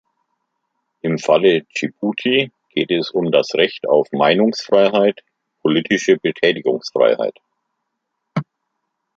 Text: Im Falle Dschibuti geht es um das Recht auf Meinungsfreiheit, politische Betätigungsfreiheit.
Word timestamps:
Im 1.01 1.19
Falle 1.19 1.67
Dschibuti 1.67 2.51
geht 2.73 2.89
es 2.89 3.11
um 3.11 3.31
das 3.31 3.53
Recht 3.53 3.87
auf 3.87 4.07
Meinungsfreiheit, 4.11 5.21
politische 5.61 6.17
Betätigungsfreiheit. 6.17 7.37